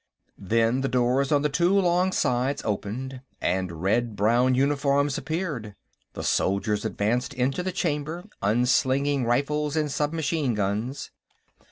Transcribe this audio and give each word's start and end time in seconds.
Then 0.39 0.81
the 0.81 0.87
doors 0.87 1.31
on 1.31 1.43
the 1.43 1.47
two 1.47 1.79
long 1.79 2.11
sides 2.11 2.63
opened, 2.65 3.21
and 3.39 3.83
red 3.83 4.15
brown 4.15 4.55
uniforms 4.55 5.15
appeared. 5.15 5.75
The 6.13 6.23
soldiers 6.23 6.83
advanced 6.85 7.35
into 7.35 7.61
the 7.61 7.71
Chamber, 7.71 8.25
unslinging 8.41 9.25
rifles 9.25 9.75
and 9.75 9.91
submachine 9.91 10.55
guns. 10.55 11.11